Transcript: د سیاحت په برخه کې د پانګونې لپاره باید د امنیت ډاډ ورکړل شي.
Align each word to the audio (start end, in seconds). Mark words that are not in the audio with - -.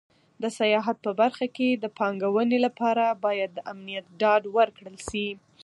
د 0.41 0.43
سیاحت 0.59 0.97
په 1.05 1.11
برخه 1.21 1.45
کې 1.57 1.69
د 1.71 1.85
پانګونې 1.97 2.57
لپاره 2.65 3.05
باید 3.25 3.49
د 3.53 3.59
امنیت 3.73 4.05
ډاډ 4.21 4.43
ورکړل 4.57 4.97
شي. 5.07 5.27